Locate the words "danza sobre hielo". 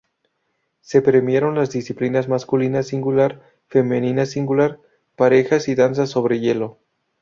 5.75-6.79